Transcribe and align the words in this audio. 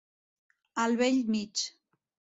Al 0.85 0.97
bell 1.03 1.21
mig. 1.37 1.65